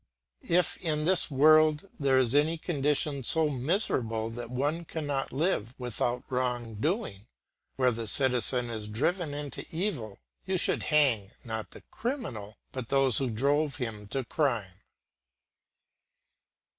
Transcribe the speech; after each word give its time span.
If 0.49 0.77
in 0.77 1.05
this 1.05 1.29
world 1.29 1.87
there 1.99 2.17
is 2.17 2.33
any 2.33 2.57
condition 2.57 3.23
so 3.23 3.49
miserable 3.51 4.31
that 4.31 4.49
one 4.49 4.83
cannot 4.83 5.31
live 5.31 5.75
without 5.77 6.23
wrong 6.31 6.73
doing, 6.73 7.27
where 7.75 7.91
the 7.91 8.07
citizen 8.07 8.71
is 8.71 8.87
driven 8.87 9.35
into 9.35 9.63
evil, 9.69 10.17
you 10.43 10.57
should 10.57 10.81
hang, 10.89 11.29
not 11.45 11.69
the 11.69 11.81
criminal, 11.91 12.57
but 12.71 12.89
those 12.89 13.19
who 13.19 13.29
drove 13.29 13.75
him 13.77 13.99
into 13.99 14.25
crime. 14.25 14.81